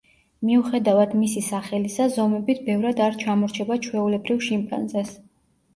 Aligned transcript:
მიუხედავად 0.51 1.13
მისი 1.23 1.43
სახელისა 1.49 2.07
ზომებით 2.17 2.65
ბევრად 2.71 3.03
არ 3.11 3.21
ჩამორჩება 3.25 3.79
ჩვეულებრივ 3.87 4.45
შიმპანზეს. 4.51 5.19